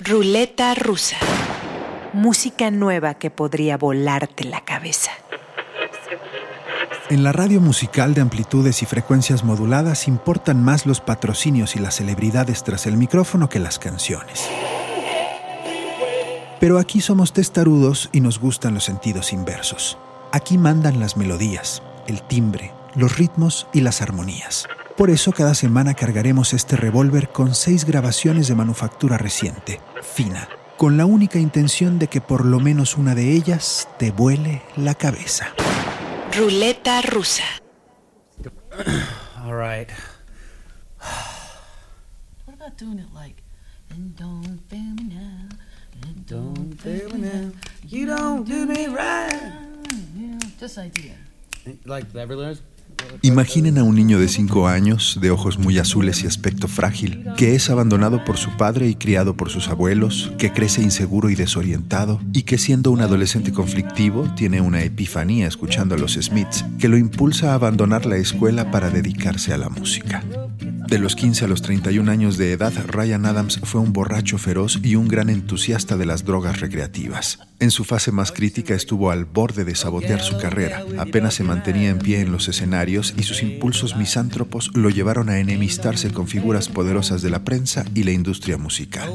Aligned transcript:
Ruleta 0.00 0.74
rusa. 0.74 1.16
Música 2.12 2.72
nueva 2.72 3.14
que 3.14 3.30
podría 3.30 3.76
volarte 3.76 4.42
la 4.42 4.64
cabeza. 4.64 5.12
En 7.10 7.22
la 7.22 7.30
radio 7.30 7.60
musical 7.60 8.12
de 8.12 8.20
amplitudes 8.20 8.82
y 8.82 8.86
frecuencias 8.86 9.44
moduladas 9.44 10.08
importan 10.08 10.64
más 10.64 10.84
los 10.84 11.00
patrocinios 11.00 11.76
y 11.76 11.78
las 11.78 11.94
celebridades 11.94 12.64
tras 12.64 12.88
el 12.88 12.96
micrófono 12.96 13.48
que 13.48 13.60
las 13.60 13.78
canciones. 13.78 14.50
Pero 16.58 16.80
aquí 16.80 17.00
somos 17.00 17.32
testarudos 17.32 18.08
y 18.10 18.20
nos 18.20 18.40
gustan 18.40 18.74
los 18.74 18.82
sentidos 18.82 19.32
inversos. 19.32 19.96
Aquí 20.32 20.58
mandan 20.58 20.98
las 20.98 21.16
melodías, 21.16 21.84
el 22.08 22.20
timbre, 22.20 22.72
los 22.96 23.16
ritmos 23.16 23.68
y 23.72 23.82
las 23.82 24.02
armonías. 24.02 24.66
Por 24.96 25.10
eso 25.10 25.32
cada 25.32 25.54
semana 25.54 25.94
cargaremos 25.94 26.52
este 26.52 26.76
revólver 26.76 27.30
con 27.30 27.56
seis 27.56 27.84
grabaciones 27.84 28.46
de 28.46 28.54
manufactura 28.54 29.18
reciente, 29.18 29.80
fina, 30.02 30.48
con 30.76 30.96
la 30.96 31.04
única 31.04 31.40
intención 31.40 31.98
de 31.98 32.06
que 32.06 32.20
por 32.20 32.44
lo 32.44 32.60
menos 32.60 32.96
una 32.96 33.16
de 33.16 33.32
ellas 33.32 33.88
te 33.98 34.12
vuele 34.12 34.62
la 34.76 34.94
cabeza. 34.94 35.52
Ruleta 36.36 37.02
rusa. 37.02 37.42
All 39.42 39.54
right. 39.54 39.90
What 42.46 42.54
about 42.54 42.78
doing 42.78 43.00
it 43.00 43.12
like, 43.12 43.42
and 43.90 44.16
don't 44.16 44.60
fail 44.68 44.94
me 44.94 45.14
now, 45.14 45.48
and 46.02 46.24
Don't 46.26 46.74
fail 46.80 47.10
me 47.10 47.18
now. 47.18 47.52
You 47.82 48.06
don't 48.06 48.44
do 48.48 48.64
me 48.64 48.86
right. 48.86 49.52
You 50.16 50.28
know, 50.28 50.38
this 50.60 50.78
idea. 50.78 51.16
Like 51.84 52.12
Beverly 52.12 52.44
Hills? 52.44 52.62
Imaginen 53.22 53.78
a 53.78 53.84
un 53.84 53.94
niño 53.94 54.18
de 54.18 54.28
5 54.28 54.68
años, 54.68 55.18
de 55.20 55.30
ojos 55.30 55.58
muy 55.58 55.78
azules 55.78 56.22
y 56.22 56.26
aspecto 56.26 56.68
frágil, 56.68 57.24
que 57.36 57.54
es 57.54 57.70
abandonado 57.70 58.24
por 58.24 58.36
su 58.36 58.50
padre 58.56 58.88
y 58.88 58.94
criado 58.94 59.36
por 59.36 59.50
sus 59.50 59.68
abuelos, 59.68 60.32
que 60.38 60.52
crece 60.52 60.82
inseguro 60.82 61.30
y 61.30 61.34
desorientado, 61.34 62.20
y 62.32 62.42
que 62.42 62.58
siendo 62.58 62.90
un 62.90 63.00
adolescente 63.00 63.52
conflictivo 63.52 64.28
tiene 64.36 64.60
una 64.60 64.82
epifanía 64.82 65.46
escuchando 65.46 65.94
a 65.94 65.98
los 65.98 66.14
Smiths, 66.14 66.64
que 66.78 66.88
lo 66.88 66.98
impulsa 66.98 67.52
a 67.52 67.54
abandonar 67.54 68.06
la 68.06 68.16
escuela 68.16 68.70
para 68.70 68.90
dedicarse 68.90 69.52
a 69.52 69.58
la 69.58 69.70
música. 69.70 70.22
De 70.86 70.98
los 70.98 71.16
15 71.16 71.46
a 71.46 71.48
los 71.48 71.62
31 71.62 72.10
años 72.10 72.36
de 72.36 72.52
edad, 72.52 72.72
Ryan 72.86 73.24
Adams 73.24 73.58
fue 73.64 73.80
un 73.80 73.92
borracho 73.92 74.36
feroz 74.36 74.78
y 74.82 74.96
un 74.96 75.08
gran 75.08 75.30
entusiasta 75.30 75.96
de 75.96 76.04
las 76.04 76.24
drogas 76.24 76.60
recreativas. 76.60 77.38
En 77.58 77.70
su 77.70 77.84
fase 77.84 78.12
más 78.12 78.32
crítica 78.32 78.74
estuvo 78.74 79.10
al 79.10 79.24
borde 79.24 79.64
de 79.64 79.74
sabotear 79.74 80.20
su 80.20 80.36
carrera. 80.36 80.84
Apenas 80.98 81.34
se 81.34 81.44
mantenía 81.44 81.88
en 81.88 81.98
pie 81.98 82.20
en 82.20 82.32
los 82.32 82.48
escenarios 82.48 83.14
y 83.16 83.22
sus 83.22 83.42
impulsos 83.42 83.96
misántropos 83.96 84.70
lo 84.74 84.90
llevaron 84.90 85.30
a 85.30 85.38
enemistarse 85.38 86.10
con 86.10 86.28
figuras 86.28 86.68
poderosas 86.68 87.22
de 87.22 87.30
la 87.30 87.44
prensa 87.44 87.84
y 87.94 88.02
la 88.02 88.12
industria 88.12 88.58
musical. 88.58 89.10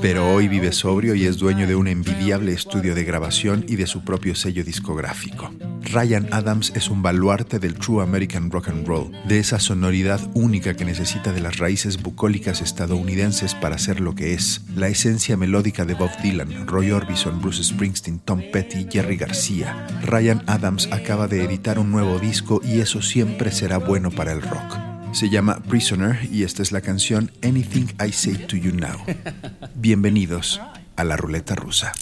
Pero 0.00 0.32
hoy 0.34 0.48
vive 0.48 0.72
sobrio 0.72 1.14
y 1.14 1.26
es 1.26 1.38
dueño 1.38 1.68
de 1.68 1.76
un 1.76 1.86
envidiable 1.86 2.52
estudio 2.52 2.94
de 2.94 3.04
grabación 3.04 3.64
y 3.68 3.76
de 3.76 3.86
su 3.86 4.02
propio 4.02 4.34
sello 4.34 4.64
discográfico. 4.64 5.52
Ryan 5.82 6.28
Adams 6.32 6.72
es 6.74 6.88
un 6.88 7.02
baluarte 7.02 7.58
del 7.58 7.74
True 7.74 8.02
American 8.02 8.50
Rock 8.50 8.68
and 8.68 8.86
Roll, 8.86 9.12
de 9.28 9.38
esa 9.38 9.60
sonoridad 9.60 10.20
única 10.34 10.74
que 10.74 10.84
necesita 10.84 11.11
de 11.20 11.40
las 11.40 11.58
raíces 11.58 12.00
bucólicas 12.00 12.62
estadounidenses 12.62 13.54
para 13.54 13.76
ser 13.76 14.00
lo 14.00 14.14
que 14.14 14.32
es, 14.32 14.62
la 14.74 14.88
esencia 14.88 15.36
melódica 15.36 15.84
de 15.84 15.92
Bob 15.92 16.10
Dylan, 16.22 16.66
Roy 16.66 16.90
Orbison, 16.90 17.40
Bruce 17.42 17.62
Springsteen, 17.62 18.18
Tom 18.18 18.40
Petty, 18.50 18.86
Jerry 18.90 19.18
García. 19.18 19.86
Ryan 20.04 20.42
Adams 20.46 20.88
acaba 20.90 21.28
de 21.28 21.44
editar 21.44 21.78
un 21.78 21.90
nuevo 21.90 22.18
disco 22.18 22.62
y 22.64 22.80
eso 22.80 23.02
siempre 23.02 23.52
será 23.52 23.76
bueno 23.76 24.10
para 24.10 24.32
el 24.32 24.40
rock. 24.40 24.78
Se 25.12 25.28
llama 25.28 25.62
Prisoner 25.68 26.26
y 26.32 26.44
esta 26.44 26.62
es 26.62 26.72
la 26.72 26.80
canción 26.80 27.30
Anything 27.42 27.88
I 28.02 28.10
Say 28.12 28.46
to 28.46 28.56
You 28.56 28.72
Now. 28.72 28.96
Bienvenidos 29.74 30.62
a 30.96 31.04
la 31.04 31.18
ruleta 31.18 31.54
rusa. 31.54 31.92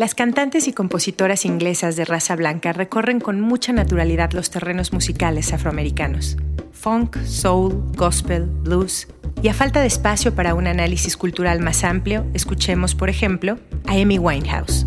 Las 0.00 0.14
cantantes 0.14 0.66
y 0.66 0.72
compositoras 0.72 1.44
inglesas 1.44 1.94
de 1.94 2.06
raza 2.06 2.34
blanca 2.34 2.72
recorren 2.72 3.20
con 3.20 3.38
mucha 3.42 3.74
naturalidad 3.74 4.32
los 4.32 4.48
terrenos 4.48 4.94
musicales 4.94 5.52
afroamericanos. 5.52 6.38
Funk, 6.72 7.18
soul, 7.26 7.84
gospel, 7.98 8.46
blues. 8.46 9.08
Y 9.42 9.48
a 9.48 9.52
falta 9.52 9.82
de 9.82 9.88
espacio 9.88 10.34
para 10.34 10.54
un 10.54 10.66
análisis 10.68 11.18
cultural 11.18 11.60
más 11.60 11.84
amplio, 11.84 12.24
escuchemos, 12.32 12.94
por 12.94 13.10
ejemplo, 13.10 13.58
a 13.86 13.92
Amy 13.92 14.18
Winehouse. 14.18 14.86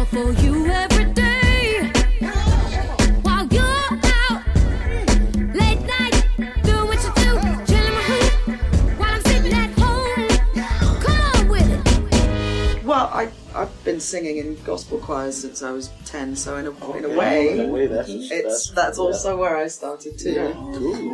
been 14.01 14.07
singing 14.07 14.37
in 14.37 14.57
gospel 14.65 14.97
choirs 14.99 15.35
since 15.41 15.61
I 15.61 15.71
was 15.71 15.89
10, 16.05 16.35
so 16.35 16.57
in 16.57 16.65
a, 16.65 16.97
in 16.97 17.05
a 17.05 17.17
way, 17.17 17.49
in 17.53 17.59
a 17.59 17.67
way, 17.71 17.87
that's- 17.87 18.09
it's, 18.09 18.31
that's- 18.31 18.71
that's, 18.75 18.97
also 18.99 19.37
where 19.37 19.55
I 19.57 19.69
started 19.69 20.17
too. 20.17 20.39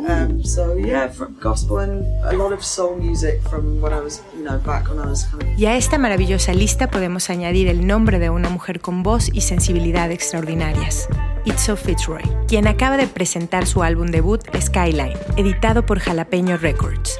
Um, 0.08 0.42
so 0.44 0.74
yeah, 0.76 1.08
from 1.08 1.36
gospel 1.40 1.78
and 1.80 2.04
a 2.24 2.32
lot 2.36 2.52
of 2.52 2.64
soul 2.64 2.96
music 2.96 3.40
from 3.50 3.80
when 3.80 3.92
I 3.92 4.00
was, 4.00 4.22
you 4.36 4.42
know, 4.42 4.58
back 4.58 4.88
when 4.88 4.98
I 4.98 5.06
was 5.06 5.24
kind 5.24 5.42
of 5.42 5.58
Y 5.58 5.66
a 5.66 5.76
esta 5.76 5.98
maravillosa 5.98 6.54
lista 6.54 6.90
podemos 6.90 7.28
añadir 7.30 7.68
el 7.68 7.86
nombre 7.86 8.18
de 8.18 8.30
una 8.30 8.48
mujer 8.48 8.80
con 8.80 9.02
voz 9.02 9.28
y 9.32 9.42
sensibilidad 9.42 10.10
extraordinarias, 10.10 11.08
Itzo 11.44 11.76
Fitzroy, 11.76 12.22
quien 12.46 12.66
acaba 12.66 12.96
de 12.96 13.06
presentar 13.06 13.66
su 13.66 13.82
álbum 13.82 14.06
debut 14.06 14.40
Skyline, 14.58 15.16
editado 15.36 15.84
por 15.84 15.98
Jalapeño 15.98 16.56
Records. 16.56 17.16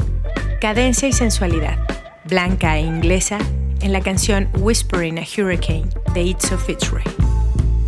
Cadencia 0.61 1.09
y 1.09 1.13
sensualidad, 1.13 1.77
blanca 2.25 2.79
e 2.79 2.81
inglesa, 2.81 3.39
en 3.81 3.93
la 3.93 4.01
canción 4.01 4.49
Whispering 4.61 5.19
a 5.19 5.23
Hurricane 5.23 5.91
de 6.15 6.23
Itzo 6.23 6.57
Fitzroy. 6.59 7.03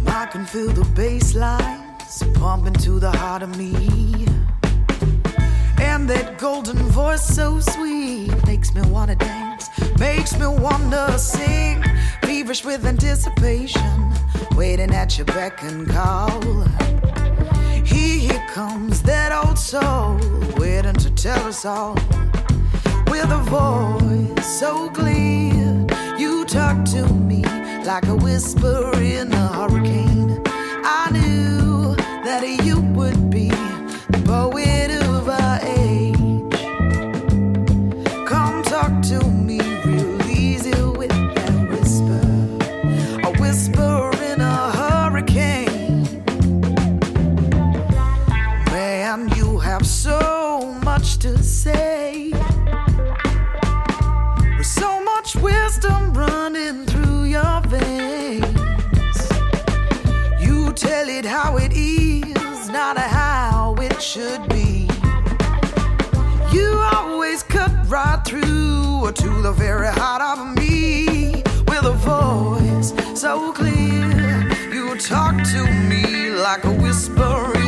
I 0.06 0.26
can 0.26 0.44
feel 0.44 0.68
the 0.68 0.85
bass 0.94 1.35
lines 1.35 2.23
pumping 2.35 2.75
to 2.75 2.99
the 2.99 3.11
heart 3.11 3.42
of 3.42 3.56
me. 3.56 4.26
And 5.78 6.09
that 6.09 6.38
golden 6.38 6.78
voice 6.92 7.23
so 7.23 7.61
sweet 7.61 8.30
makes 8.47 8.75
me 8.75 8.82
wanna 8.90 9.16
dance, 9.16 9.68
makes 9.99 10.38
me 10.38 10.47
wanna 10.47 11.18
sing. 11.18 11.82
Feverish 12.23 12.64
with 12.64 12.87
anticipation, 12.87 14.12
waiting 14.56 14.92
at 14.94 15.18
your 15.18 15.26
beck 15.26 15.62
and 15.62 15.88
call. 15.88 16.40
Here 17.85 18.42
comes 18.52 19.02
that 19.02 19.32
old 19.32 19.59
soul, 19.59 20.18
waiting 20.56 20.94
to 20.94 21.11
tell 21.11 21.47
us 21.47 21.64
all. 21.64 21.94
With 23.11 23.30
a 23.30 23.42
voice 23.50 24.47
so 24.47 24.88
clear, 24.90 25.69
talk 26.50 26.85
to 26.85 27.07
me 27.14 27.45
like 27.85 28.04
a 28.09 28.14
whisper 28.16 28.90
in 29.00 29.33
a 29.33 29.47
hurricane. 29.54 30.42
I 30.85 31.09
knew 31.12 31.95
that 32.25 32.42
you 32.64 32.80
would 32.80 33.30
be 33.30 33.50
the 34.09 34.21
poet 34.26 34.90
of 35.04 35.28
our 35.28 35.61
age. 35.62 36.16
Come 38.26 38.64
talk 38.64 39.00
to 39.11 39.25
me 39.28 39.61
real 39.85 40.23
easy 40.28 40.75
with 40.99 41.11
that 41.37 41.69
whisper, 41.71 42.21
a 43.28 43.30
whisper 43.40 44.11
in 44.25 44.40
a 44.40 44.73
hurricane. 44.73 46.25
Man, 48.73 49.28
you 49.37 49.61
have 49.61 49.87
so 49.87 50.75
much 50.83 51.19
to 51.19 51.40
say. 51.45 52.33
So 54.62 55.00
much 55.04 55.37
wisdom 55.37 55.60
it 64.00 64.04
should 64.04 64.49
be. 64.49 64.88
You 66.50 66.80
always 66.95 67.42
cut 67.42 67.71
right 67.87 68.19
through 68.25 69.12
to 69.12 69.42
the 69.42 69.52
very 69.52 69.88
heart 69.88 70.23
of 70.23 70.57
me 70.57 71.42
with 71.69 71.85
a 71.85 71.97
voice 71.99 72.95
so 73.21 73.52
clear. 73.52 74.49
You 74.73 74.97
talk 74.97 75.35
to 75.52 75.62
me 75.90 76.30
like 76.30 76.64
a 76.64 76.73
whisper 76.73 77.60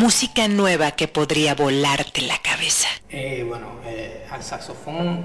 Música 0.00 0.46
nueva 0.46 0.90
que 0.90 1.08
podría 1.08 1.54
volarte 1.54 2.20
la 2.20 2.36
cabeza. 2.42 2.86
Eh, 3.08 3.44
bueno, 3.48 3.66
eh, 3.86 4.26
al 4.30 4.42
saxofón 4.42 5.24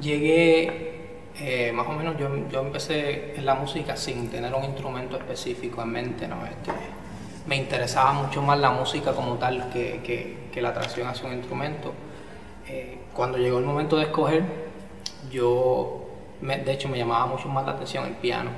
llegué 0.00 0.90
Eh, 1.40 1.72
más 1.72 1.86
o 1.88 1.92
menos 1.92 2.18
yo, 2.18 2.28
yo 2.50 2.60
empecé 2.60 3.34
en 3.34 3.46
la 3.46 3.54
música 3.54 3.96
sin 3.96 4.28
tener 4.28 4.52
un 4.54 4.64
instrumento 4.64 5.16
específico 5.16 5.80
en 5.82 5.88
mente, 5.90 6.28
¿no? 6.28 6.44
Este, 6.44 6.70
me 7.46 7.56
interesaba 7.56 8.12
mucho 8.12 8.42
más 8.42 8.58
la 8.58 8.70
música 8.70 9.12
como 9.14 9.36
tal 9.36 9.70
que, 9.72 10.02
que- 10.04 10.36
que 10.52 10.60
la 10.60 10.68
atracción 10.68 11.08
hacia 11.08 11.26
un 11.26 11.32
instrumento. 11.38 11.94
Eh, 12.68 12.98
cuando 13.14 13.38
llegó 13.38 13.58
el 13.58 13.64
momento 13.64 13.96
de 13.96 14.02
escoger, 14.04 14.42
yo, 15.30 16.06
me- 16.42 16.58
de 16.58 16.72
hecho, 16.74 16.88
me 16.90 16.98
llamaba 16.98 17.24
mucho 17.26 17.48
más 17.48 17.64
la 17.64 17.72
atención 17.72 18.04
el 18.04 18.16
piano, 18.16 18.50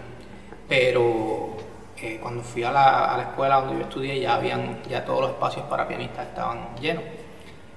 pero 0.68 1.56
cuando 2.22 2.42
fui 2.42 2.62
a 2.64 2.70
la, 2.72 3.12
a 3.12 3.16
la 3.16 3.22
escuela 3.24 3.60
donde 3.60 3.76
yo 3.76 3.82
estudié 3.82 4.20
ya 4.20 4.34
habían, 4.34 4.82
ya 4.88 5.04
todos 5.04 5.20
los 5.22 5.30
espacios 5.30 5.64
para 5.66 5.86
pianistas 5.88 6.26
estaban 6.28 6.74
llenos 6.80 7.04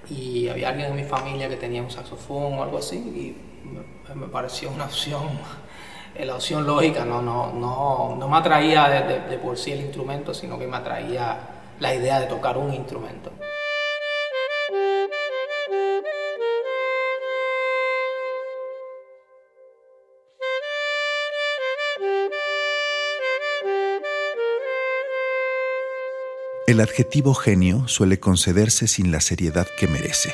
y 0.09 0.47
había 0.47 0.69
alguien 0.69 0.87
en 0.89 0.95
mi 0.95 1.03
familia 1.03 1.49
que 1.49 1.57
tenía 1.57 1.81
un 1.81 1.91
saxofón 1.91 2.53
o 2.59 2.63
algo 2.63 2.77
así 2.77 2.95
y 2.97 3.37
me, 3.67 4.15
me 4.15 4.27
pareció 4.27 4.69
una 4.69 4.85
opción, 4.85 5.23
la 6.19 6.35
opción 6.35 6.65
lógica, 6.65 7.03
no, 7.05 7.21
no, 7.21 7.51
no, 7.53 8.15
no 8.17 8.27
me 8.29 8.37
atraía 8.37 8.87
de, 8.89 9.01
de- 9.13 9.19
de 9.29 9.37
por 9.37 9.57
sí 9.57 9.71
el 9.73 9.81
instrumento, 9.81 10.33
sino 10.33 10.57
que 10.57 10.65
me 10.67 10.77
atraía 10.77 11.37
la 11.79 11.93
idea 11.93 12.19
de 12.19 12.25
tocar 12.27 12.57
un 12.57 12.73
instrumento. 12.73 13.31
El 26.77 26.81
adjetivo 26.81 27.33
genio 27.33 27.87
suele 27.87 28.19
concederse 28.19 28.87
sin 28.87 29.11
la 29.11 29.19
seriedad 29.19 29.65
que 29.79 29.87
merece. 29.87 30.31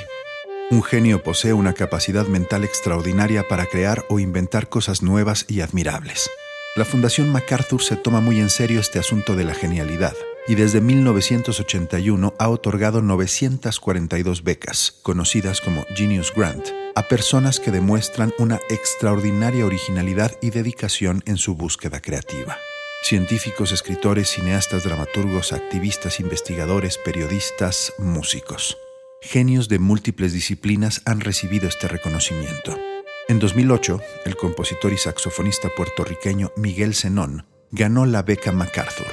Un 0.71 0.83
genio 0.83 1.23
posee 1.23 1.53
una 1.53 1.71
capacidad 1.71 2.27
mental 2.27 2.65
extraordinaria 2.65 3.47
para 3.47 3.65
crear 3.65 4.03
o 4.09 4.19
inventar 4.19 4.67
cosas 4.67 5.01
nuevas 5.01 5.45
y 5.47 5.61
admirables. 5.61 6.29
La 6.75 6.83
Fundación 6.83 7.31
MacArthur 7.31 7.81
se 7.81 7.95
toma 7.95 8.19
muy 8.19 8.41
en 8.41 8.49
serio 8.49 8.81
este 8.81 8.99
asunto 8.99 9.37
de 9.37 9.45
la 9.45 9.53
genialidad 9.53 10.15
y 10.45 10.55
desde 10.55 10.81
1981 10.81 12.33
ha 12.37 12.49
otorgado 12.49 13.01
942 13.01 14.43
becas, 14.43 14.99
conocidas 15.01 15.61
como 15.61 15.85
Genius 15.95 16.33
Grant, 16.35 16.67
a 16.93 17.07
personas 17.07 17.61
que 17.61 17.71
demuestran 17.71 18.33
una 18.37 18.59
extraordinaria 18.69 19.65
originalidad 19.65 20.33
y 20.41 20.49
dedicación 20.49 21.23
en 21.25 21.37
su 21.37 21.55
búsqueda 21.55 22.01
creativa. 22.01 22.57
Científicos, 23.03 23.73
escritores, 23.73 24.29
cineastas, 24.29 24.85
dramaturgos, 24.85 25.51
activistas, 25.51 26.21
investigadores, 26.21 26.97
periodistas, 26.97 27.93
músicos. 27.97 28.77
Genios 29.21 29.67
de 29.67 29.77
múltiples 29.77 30.31
disciplinas 30.31 31.01
han 31.03 31.19
recibido 31.19 31.67
este 31.67 31.89
reconocimiento. 31.89 32.79
En 33.27 33.39
2008, 33.39 33.99
el 34.23 34.37
compositor 34.37 34.93
y 34.93 34.97
saxofonista 34.97 35.67
puertorriqueño 35.75 36.53
Miguel 36.55 36.95
Zenón 36.95 37.45
ganó 37.71 38.05
la 38.05 38.21
beca 38.21 38.53
MacArthur. 38.53 39.11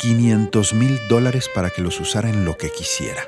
500 0.00 0.74
mil 0.74 0.98
dólares 1.08 1.48
para 1.54 1.70
que 1.70 1.82
los 1.82 2.00
usara 2.00 2.30
en 2.30 2.44
lo 2.44 2.56
que 2.56 2.72
quisiera. 2.72 3.22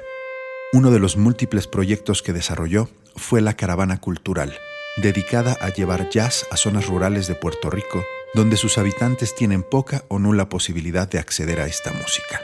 Uno 0.73 0.90
de 0.90 0.99
los 0.99 1.16
múltiples 1.16 1.68
proyectos 1.68 2.23
que 2.23 2.32
desarrolló 2.32 2.88
fue 3.14 3.40
la 3.40 3.54
Caravana 3.54 4.00
Cultural, 4.00 4.52
dedicada 4.97 5.56
a 5.61 5.68
llevar 5.68 6.11
jazz 6.11 6.49
a 6.50 6.56
zonas 6.56 6.88
rurales 6.88 7.28
de 7.28 7.37
Puerto 7.37 7.71
Rico, 7.71 8.04
donde 8.35 8.57
sus 8.57 8.79
habitantes 8.79 9.35
tienen 9.35 9.62
poca 9.62 10.05
o 10.09 10.19
nula 10.19 10.49
posibilidad 10.49 11.09
de 11.09 11.19
acceder 11.19 11.61
a 11.61 11.67
esta 11.67 11.93
música. 11.93 12.41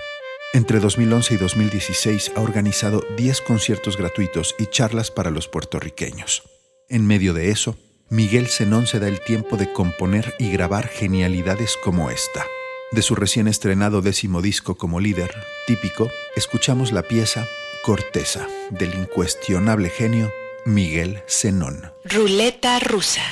Entre 0.55 0.81
2011 0.81 1.35
y 1.35 1.37
2016 1.37 2.33
ha 2.37 2.41
organizado 2.41 3.03
10 3.17 3.43
conciertos 3.43 3.97
gratuitos 3.97 4.55
y 4.59 4.67
charlas 4.67 5.11
para 5.11 5.31
los 5.31 5.47
puertorriqueños. 5.49 6.43
En 6.89 7.07
medio 7.07 7.35
de 7.35 7.51
eso, 7.51 7.77
Miguel 8.09 8.49
Zenón 8.49 8.87
se 8.87 8.99
da 8.99 9.09
el 9.09 9.21
tiempo 9.21 9.59
de 9.59 9.73
componer 9.73 10.35
y 10.39 10.51
grabar 10.51 10.89
genialidades 10.89 11.77
como 11.83 12.11
esta. 12.11 12.47
De 12.91 13.03
su 13.03 13.15
recién 13.15 13.49
estrenado 13.49 14.01
décimo 14.01 14.41
disco 14.41 14.77
como 14.77 15.01
líder, 15.01 15.31
típico, 15.67 16.11
escuchamos 16.35 16.93
la 16.93 17.03
pieza 17.03 17.47
Corteza, 17.83 18.47
del 18.71 18.95
incuestionable 18.95 19.91
genio 19.91 20.33
Miguel 20.65 21.23
Zenón. 21.29 21.93
Ruleta 22.05 22.79
rusa. 22.81 23.23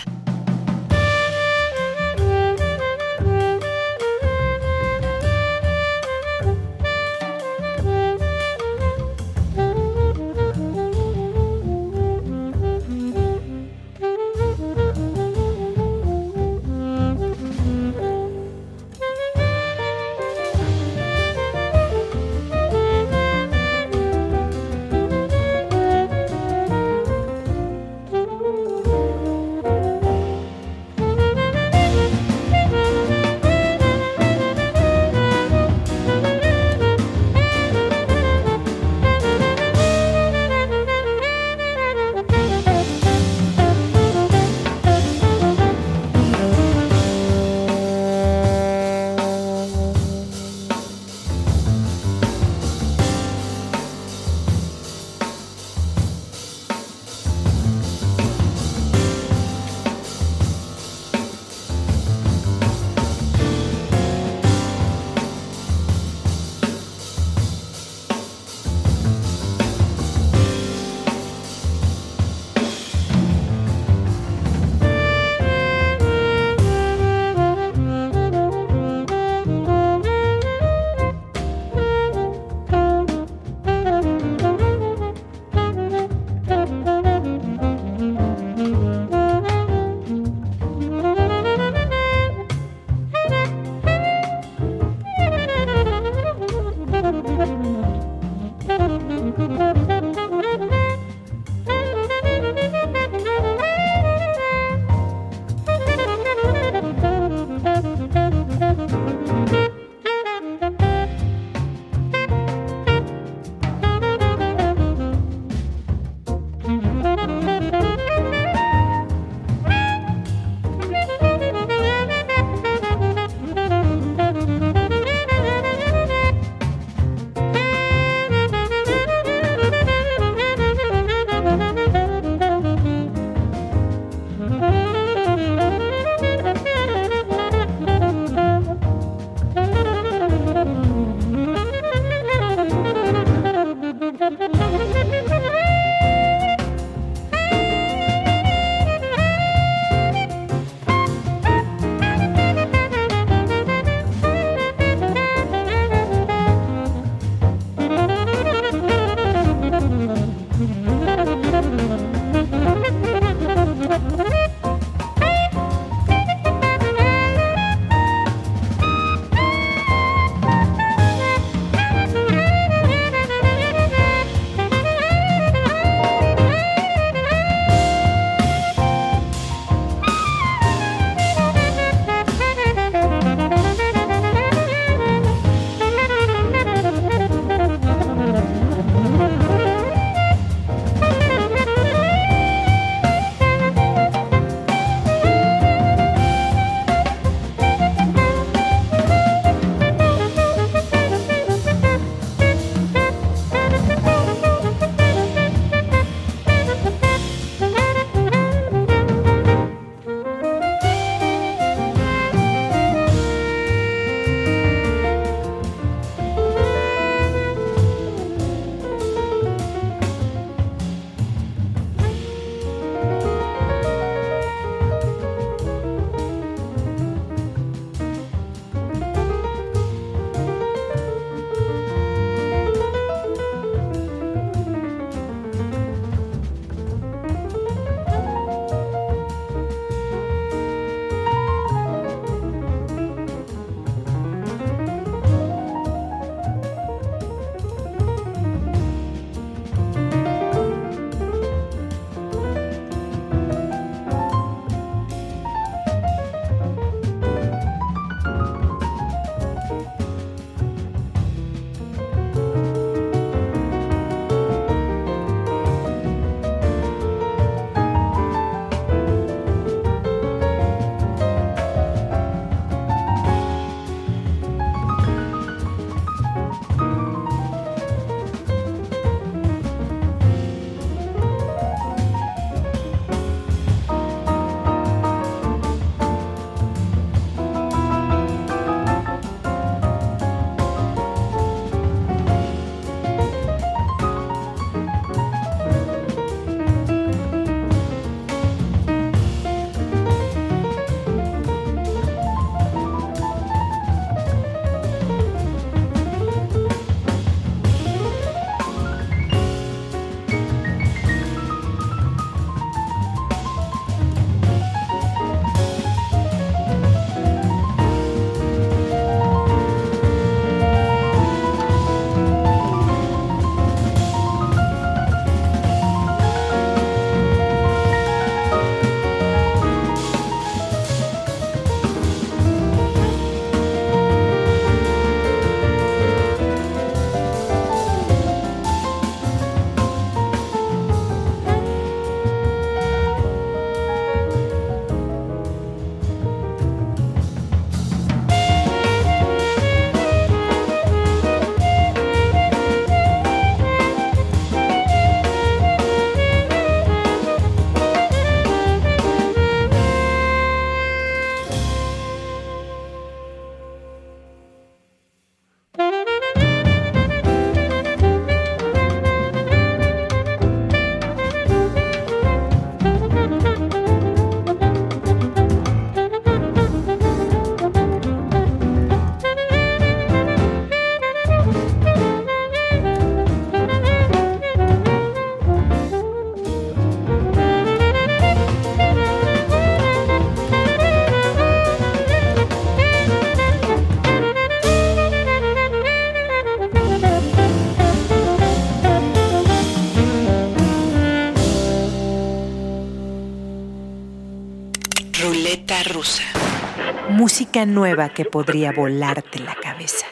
Nueva 407.65 408.11
que 408.11 408.27
podría 408.27 408.73
volarte 408.73 409.39
la 409.39 409.55
cabeza. 409.55 410.07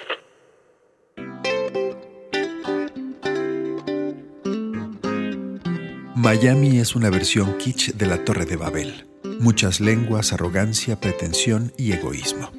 Miami 6.14 6.78
es 6.78 6.96
una 6.96 7.11
versión 7.11 7.59
kitsch 7.59 7.92
de 7.94 8.07
la 8.07 8.24
Torre 8.24 8.46
de 8.46 8.57
Babel. 8.57 9.07
Muchas 9.40 9.80
lenguas, 9.80 10.33
arrogancia, 10.33 10.98
pretensión 10.98 11.72
y 11.76 11.92
egoísmo. 11.92 12.50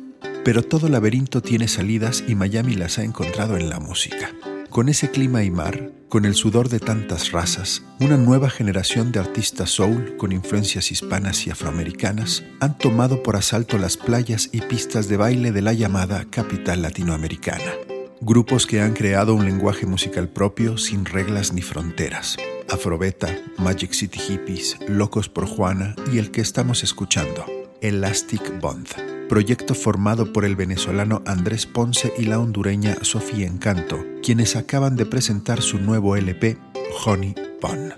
Pero 0.44 0.62
todo 0.62 0.88
laberinto 0.88 1.42
tiene 1.42 1.68
salidas 1.68 2.24
y 2.28 2.36
Miami 2.36 2.76
las 2.76 3.00
ha 3.00 3.04
encontrado 3.04 3.58
en 3.58 3.70
la 3.70 3.80
música. 3.80 4.30
Con 4.76 4.90
ese 4.90 5.10
clima 5.10 5.42
y 5.42 5.52
mar, 5.52 5.94
con 6.10 6.26
el 6.26 6.36
sudor 6.36 6.68
de 6.68 6.82
tantas 6.82 7.32
razas, 7.32 7.82
una 8.02 8.18
nueva 8.18 8.50
generación 8.50 9.14
de 9.14 9.22
artistas 9.22 9.70
soul 9.70 10.18
con 10.18 10.34
influencias 10.34 10.92
hispanas 10.92 11.48
y 11.48 11.50
afroamericanas 11.50 12.44
han 12.60 12.78
tomado 12.78 13.24
por 13.24 13.38
asalto 13.38 13.78
las 13.78 13.96
playas 13.96 14.50
y 14.52 14.60
pistas 14.60 15.08
de 15.08 15.16
baile 15.16 15.54
de 15.54 15.62
la 15.62 15.72
llamada 15.72 16.26
capital 16.30 16.82
latinoamericana. 16.82 17.72
Grupos 18.20 18.68
que 18.68 18.82
han 18.82 18.92
creado 18.92 19.34
un 19.34 19.46
lenguaje 19.46 19.86
musical 19.86 20.28
propio 20.28 20.78
sin 20.78 21.06
reglas 21.06 21.54
ni 21.54 21.62
fronteras. 21.62 22.36
Afrobeta, 22.70 23.34
Magic 23.58 23.94
City 23.94 24.20
Hippies, 24.20 24.78
Locos 24.90 25.30
por 25.30 25.46
Juana 25.46 25.96
y 26.12 26.18
el 26.18 26.32
que 26.32 26.42
estamos 26.42 26.84
escuchando, 26.84 27.46
Elastic 27.80 28.60
Bond, 28.60 28.90
proyecto 29.28 29.76
formado 29.76 30.32
por 30.32 30.46
el 30.46 30.56
venezolano 30.56 31.22
Andrés 31.26 31.66
Ponce 31.66 32.14
y 32.18 32.24
la 32.24 32.40
hondureña 32.40 32.98
Sofía 33.02 33.48
Encanto, 33.48 34.04
quienes 34.24 34.56
acaban 34.56 34.96
de 34.96 35.06
presentar 35.06 35.62
su 35.62 35.80
nuevo 35.80 36.16
LP, 36.16 36.58
Honey 37.06 37.36
Bun. 37.62 37.94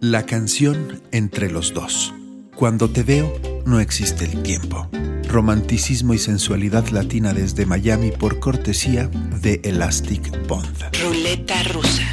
La 0.00 0.26
canción 0.26 1.00
Entre 1.12 1.50
los 1.50 1.72
dos. 1.74 2.12
Cuando 2.56 2.90
te 2.90 3.02
veo, 3.02 3.32
no 3.64 3.80
existe 3.80 4.24
el 4.24 4.42
tiempo. 4.42 4.88
Romanticismo 5.28 6.12
y 6.12 6.18
sensualidad 6.18 6.88
latina 6.88 7.32
desde 7.32 7.66
Miami 7.66 8.10
por 8.10 8.38
cortesía 8.38 9.08
de 9.40 9.60
Elastic 9.64 10.46
Bond. 10.46 10.84
Ruleta 11.02 11.62
rusa. 11.64 12.12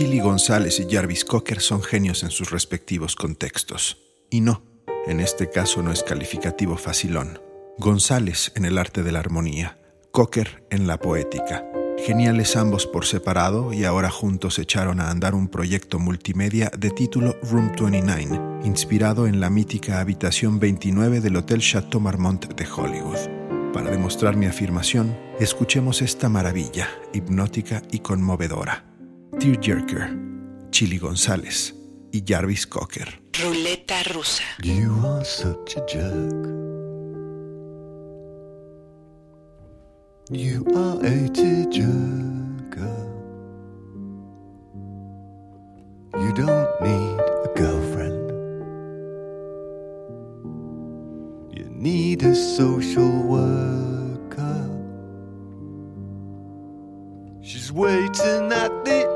Chili 0.00 0.20
González 0.20 0.80
y 0.80 0.90
Jarvis 0.90 1.26
Cocker 1.26 1.60
son 1.60 1.82
genios 1.82 2.22
en 2.22 2.30
sus 2.30 2.50
respectivos 2.50 3.16
contextos. 3.16 3.98
Y 4.30 4.40
no, 4.40 4.62
en 5.06 5.20
este 5.20 5.50
caso 5.50 5.82
no 5.82 5.92
es 5.92 6.02
calificativo 6.02 6.78
facilón. 6.78 7.38
González 7.76 8.50
en 8.54 8.64
el 8.64 8.78
arte 8.78 9.02
de 9.02 9.12
la 9.12 9.18
armonía, 9.18 9.78
Cocker 10.10 10.64
en 10.70 10.86
la 10.86 10.98
poética. 10.98 11.66
Geniales 11.98 12.56
ambos 12.56 12.86
por 12.86 13.04
separado 13.04 13.74
y 13.74 13.84
ahora 13.84 14.08
juntos 14.08 14.58
echaron 14.58 15.00
a 15.00 15.10
andar 15.10 15.34
un 15.34 15.48
proyecto 15.48 15.98
multimedia 15.98 16.70
de 16.78 16.88
título 16.88 17.36
Room 17.42 17.70
29, 17.78 18.64
inspirado 18.64 19.26
en 19.26 19.38
la 19.38 19.50
mítica 19.50 20.00
habitación 20.00 20.58
29 20.58 21.20
del 21.20 21.36
Hotel 21.36 21.60
Chateau 21.60 22.00
Marmont 22.00 22.46
de 22.54 22.66
Hollywood. 22.66 23.18
Para 23.74 23.90
demostrar 23.90 24.34
mi 24.34 24.46
afirmación, 24.46 25.14
escuchemos 25.38 26.00
esta 26.00 26.30
maravilla, 26.30 26.88
hipnótica 27.12 27.82
y 27.92 27.98
conmovedora. 27.98 28.89
Tearjerker, 29.40 30.10
Chili 30.70 30.98
González 30.98 31.74
y 32.12 32.22
Jarvis 32.26 32.66
Cocker. 32.66 33.22
Ruleta 33.42 34.02
rusa. 34.02 34.42
You 34.62 34.92
are 35.02 35.24
such 35.24 35.78
a 35.78 35.86
jerk. 35.86 36.46
You 40.30 40.62
are 40.76 40.98
a 40.98 41.28
tearjerker. 41.30 43.08
You 46.16 46.32
don't 46.34 46.80
need 46.82 47.20
a 47.20 47.50
girlfriend. 47.56 48.30
You 51.56 51.64
need 51.70 52.22
a 52.24 52.34
social 52.34 53.22
worker. 53.22 54.68
She's 57.40 57.72
waiting 57.72 58.52
at 58.52 58.84
the 58.84 59.09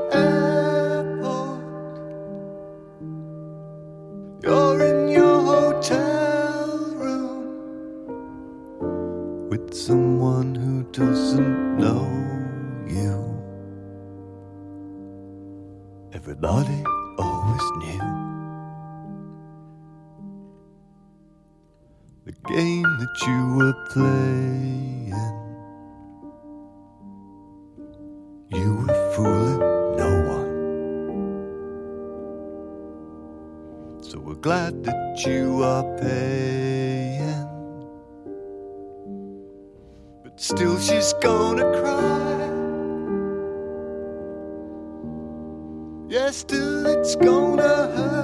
Everybody 16.27 16.83
always 17.19 17.61
knew 17.77 17.99
the 22.25 22.31
game 22.47 22.81
that 22.81 23.27
you 23.27 23.55
were 23.55 23.75
playing. 23.91 25.13
You 28.49 28.73
were 28.73 29.11
fooling 29.13 29.59
no 29.97 30.09
one. 30.35 30.51
So 34.01 34.17
we're 34.17 34.33
glad 34.33 34.83
that 34.83 35.23
you 35.27 35.61
are 35.61 35.83
paying. 35.99 37.45
But 40.23 40.41
still, 40.41 40.79
she's 40.79 41.13
gonna 41.21 41.71
cry. 41.79 42.34
Still, 46.35 46.85
it's 46.85 47.15
gonna 47.15 47.87
hurt 47.95 48.14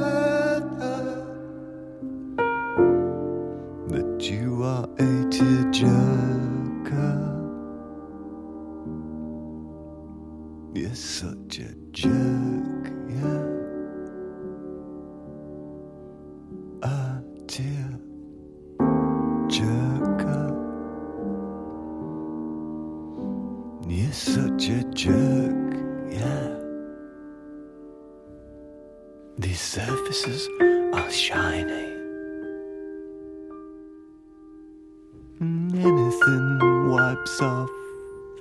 off 37.41 37.69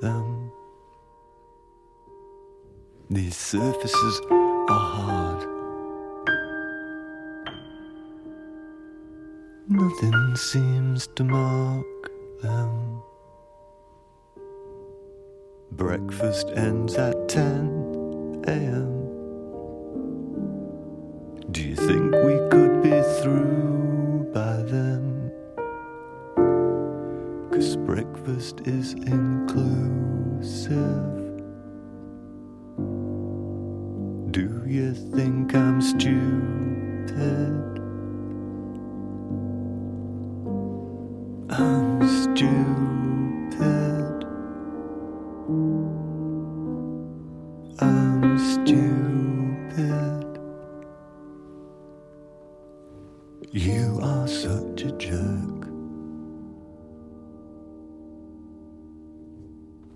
them. 0.01 0.51
These 3.11 3.37
surfaces 3.37 4.21
are 4.31 4.79
hard. 4.79 5.47
Nothing 9.69 10.37
seems 10.37 11.07
to 11.09 11.25
mark 11.25 12.11
them. 12.43 13.03
Breakfast 15.73 16.49
ends 16.55 16.95
at 16.95 17.29
10 17.29 18.45
a.m. 18.47 18.91
Do 21.51 21.63
you 21.63 21.77
think 21.77 22.13
we 22.13 22.39
could 22.51 22.60
Christ 28.51 28.67
is 28.67 28.93
in 28.95 29.20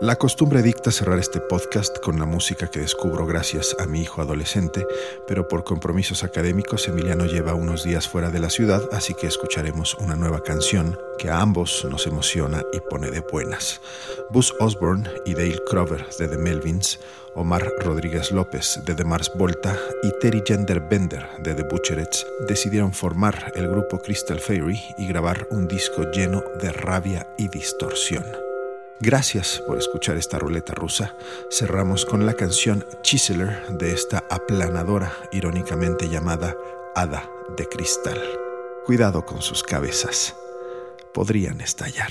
La 0.00 0.14
costumbre 0.14 0.62
dicta 0.62 0.92
cerrar 0.92 1.18
este 1.18 1.40
podcast 1.40 1.98
con 1.98 2.20
la 2.20 2.24
música 2.24 2.70
que 2.70 2.78
descubro 2.78 3.26
gracias 3.26 3.74
a 3.80 3.86
mi 3.86 4.02
hijo 4.02 4.22
adolescente, 4.22 4.86
pero 5.26 5.48
por 5.48 5.64
compromisos 5.64 6.22
académicos 6.22 6.86
Emiliano 6.86 7.26
lleva 7.26 7.54
unos 7.54 7.82
días 7.82 8.06
fuera 8.06 8.30
de 8.30 8.38
la 8.38 8.48
ciudad, 8.48 8.80
así 8.92 9.14
que 9.14 9.26
escucharemos 9.26 9.94
una 9.94 10.14
nueva 10.14 10.44
canción 10.44 10.96
que 11.18 11.30
a 11.30 11.40
ambos 11.40 11.84
nos 11.90 12.06
emociona 12.06 12.62
y 12.72 12.78
pone 12.78 13.10
de 13.10 13.22
buenas. 13.32 13.80
Buzz 14.30 14.54
Osborne 14.60 15.10
y 15.26 15.34
Dale 15.34 15.58
Crover 15.68 16.06
de 16.16 16.28
The 16.28 16.38
Melvins, 16.38 17.00
Omar 17.34 17.68
Rodríguez 17.80 18.30
López 18.30 18.80
de 18.84 18.94
The 18.94 19.04
Mars 19.04 19.32
Volta 19.34 19.76
y 20.04 20.12
Terry 20.20 20.44
Gender 20.46 20.80
Bender 20.80 21.26
de 21.42 21.56
The 21.56 21.64
Butcherettes 21.64 22.24
decidieron 22.46 22.92
formar 22.92 23.52
el 23.56 23.68
grupo 23.68 23.98
Crystal 23.98 24.38
Fairy 24.38 24.80
y 24.96 25.08
grabar 25.08 25.48
un 25.50 25.66
disco 25.66 26.08
lleno 26.12 26.44
de 26.62 26.70
rabia 26.70 27.26
y 27.36 27.48
distorsión. 27.48 28.47
Gracias 29.00 29.62
por 29.64 29.78
escuchar 29.78 30.16
esta 30.16 30.38
ruleta 30.40 30.74
rusa. 30.74 31.14
Cerramos 31.50 32.04
con 32.04 32.26
la 32.26 32.34
canción 32.34 32.84
Chiseler 33.02 33.68
de 33.78 33.92
esta 33.92 34.24
aplanadora, 34.28 35.12
irónicamente 35.30 36.08
llamada 36.08 36.56
Hada 36.96 37.30
de 37.56 37.68
Cristal. 37.68 38.20
Cuidado 38.84 39.24
con 39.24 39.40
sus 39.40 39.62
cabezas. 39.62 40.34
Podrían 41.14 41.60
estallar. 41.60 42.10